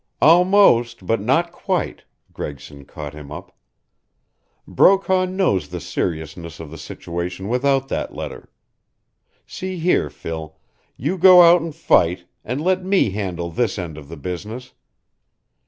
"Almost 0.19 1.05
but 1.05 1.21
not 1.21 1.51
quite," 1.51 2.05
Gregson 2.33 2.85
caught 2.85 3.13
him 3.13 3.31
up. 3.31 3.55
"Brokaw 4.67 5.25
knows 5.25 5.69
the 5.69 5.79
seriousness 5.79 6.59
of 6.59 6.71
the 6.71 6.77
situation 6.79 7.47
without 7.47 7.87
that 7.89 8.11
letter. 8.11 8.49
See 9.45 9.77
here, 9.77 10.09
Phil 10.09 10.57
you 10.97 11.19
go 11.19 11.43
out 11.43 11.61
and 11.61 11.75
fight, 11.75 12.25
and 12.43 12.61
let 12.63 12.83
me 12.83 13.11
handle 13.11 13.51
this 13.51 13.77
end 13.77 13.95
of 13.95 14.07
the 14.09 14.17
business. 14.17 14.73